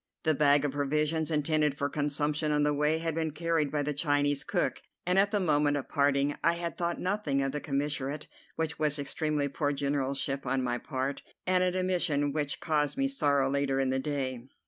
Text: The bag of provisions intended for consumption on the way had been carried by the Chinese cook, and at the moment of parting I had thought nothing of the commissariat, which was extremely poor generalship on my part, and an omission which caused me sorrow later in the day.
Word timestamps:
The 0.23 0.33
bag 0.33 0.65
of 0.65 0.71
provisions 0.71 1.29
intended 1.29 1.77
for 1.77 1.87
consumption 1.87 2.51
on 2.51 2.63
the 2.63 2.73
way 2.73 2.97
had 2.97 3.13
been 3.13 3.29
carried 3.29 3.71
by 3.71 3.83
the 3.83 3.93
Chinese 3.93 4.43
cook, 4.43 4.81
and 5.05 5.19
at 5.19 5.29
the 5.29 5.39
moment 5.39 5.77
of 5.77 5.87
parting 5.89 6.35
I 6.43 6.53
had 6.53 6.75
thought 6.75 6.99
nothing 6.99 7.43
of 7.43 7.51
the 7.51 7.61
commissariat, 7.61 8.25
which 8.55 8.79
was 8.79 8.97
extremely 8.97 9.47
poor 9.47 9.71
generalship 9.73 10.43
on 10.47 10.63
my 10.63 10.79
part, 10.79 11.21
and 11.45 11.63
an 11.63 11.75
omission 11.75 12.33
which 12.33 12.59
caused 12.59 12.97
me 12.97 13.07
sorrow 13.07 13.47
later 13.47 13.79
in 13.79 13.91
the 13.91 13.99
day. 13.99 14.41